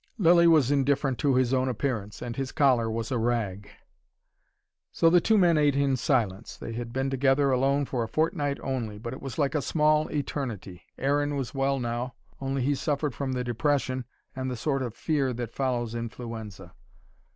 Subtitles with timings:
[0.17, 3.69] Lilly was indifferent to his own appearance, and his collar was a rag.
[4.91, 6.57] So the two men ate in silence.
[6.57, 10.07] They had been together alone for a fortnight only: but it was like a small
[10.07, 10.81] eternity.
[10.97, 15.33] Aaron was well now only he suffered from the depression and the sort of fear
[15.33, 16.73] that follows influenza.